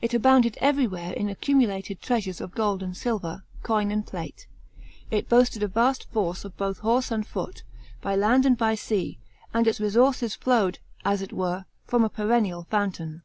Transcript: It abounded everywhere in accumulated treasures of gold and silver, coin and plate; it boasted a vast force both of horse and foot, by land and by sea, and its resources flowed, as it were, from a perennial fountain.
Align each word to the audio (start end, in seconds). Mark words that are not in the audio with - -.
It 0.00 0.14
abounded 0.14 0.56
everywhere 0.62 1.12
in 1.12 1.28
accumulated 1.28 2.00
treasures 2.00 2.40
of 2.40 2.54
gold 2.54 2.82
and 2.82 2.96
silver, 2.96 3.44
coin 3.62 3.90
and 3.90 4.06
plate; 4.06 4.46
it 5.10 5.28
boasted 5.28 5.62
a 5.62 5.68
vast 5.68 6.08
force 6.10 6.44
both 6.56 6.78
of 6.78 6.78
horse 6.78 7.10
and 7.10 7.26
foot, 7.26 7.62
by 8.00 8.16
land 8.16 8.46
and 8.46 8.56
by 8.56 8.74
sea, 8.76 9.18
and 9.52 9.68
its 9.68 9.78
resources 9.78 10.34
flowed, 10.34 10.78
as 11.04 11.20
it 11.20 11.34
were, 11.34 11.66
from 11.86 12.02
a 12.02 12.08
perennial 12.08 12.64
fountain. 12.70 13.20